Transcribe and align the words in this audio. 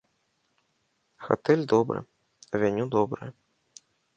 Гатэль 1.27 1.67
добры, 1.75 1.99
авеню 2.53 2.85
добрыя. 2.97 3.31